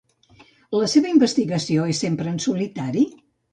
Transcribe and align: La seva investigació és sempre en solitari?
La 0.83 0.87
seva 0.93 1.11
investigació 1.17 1.85
és 1.93 2.01
sempre 2.07 2.35
en 2.35 2.43
solitari? 2.49 3.07